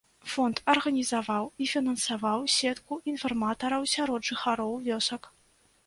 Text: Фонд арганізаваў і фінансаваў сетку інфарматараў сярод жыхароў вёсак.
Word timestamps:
Фонд 0.35 0.61
арганізаваў 0.73 1.45
і 1.65 1.67
фінансаваў 1.73 2.39
сетку 2.57 2.93
інфарматараў 3.13 3.81
сярод 3.97 4.21
жыхароў 4.33 4.71
вёсак. 4.91 5.35